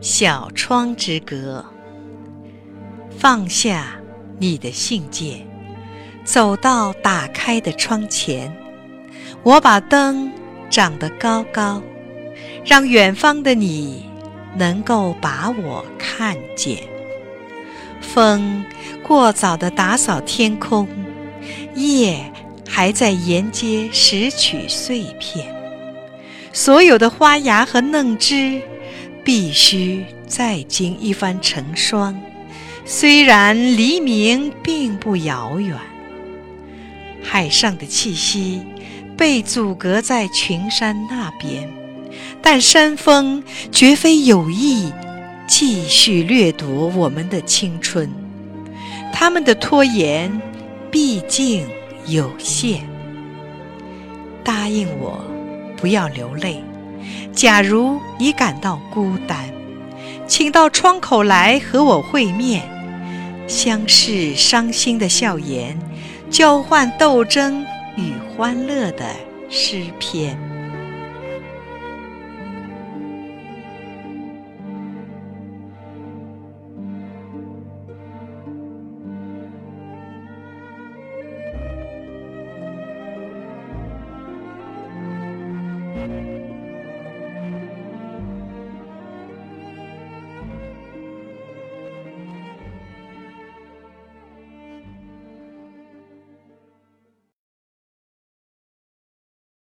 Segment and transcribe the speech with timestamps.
[0.00, 1.62] 小窗之隔，
[3.18, 4.00] 放下
[4.38, 5.46] 你的信件，
[6.24, 8.50] 走到打开的窗前。
[9.42, 10.32] 我把灯
[10.70, 11.82] 长得高高，
[12.64, 14.06] 让远方的你
[14.56, 16.78] 能够把我看见。
[18.00, 18.64] 风
[19.06, 20.88] 过早地打扫天空，
[21.74, 22.32] 夜
[22.66, 25.54] 还在沿街拾取碎片。
[26.54, 28.62] 所有的花芽和嫩枝。
[29.24, 32.20] 必须再经一番成霜，
[32.84, 35.76] 虽然黎明并不遥远。
[37.22, 38.62] 海上的气息
[39.16, 41.68] 被阻隔在群山那边，
[42.40, 44.92] 但山峰绝非有意
[45.46, 48.10] 继续掠夺我们的青春。
[49.12, 50.40] 他们的拖延
[50.90, 51.68] 毕竟
[52.06, 52.88] 有限。
[54.42, 55.22] 答应我，
[55.76, 56.64] 不要流泪。
[57.32, 59.38] 假如你感到孤单
[60.26, 62.62] 请到窗口来和我会面
[63.48, 65.78] 相视伤心的笑颜
[66.30, 67.64] 交换斗争
[67.96, 69.04] 与欢乐的
[69.48, 70.50] 诗篇。